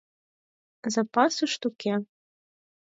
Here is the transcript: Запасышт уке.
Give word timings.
Запасышт 0.93 1.61
уке. 1.69 1.93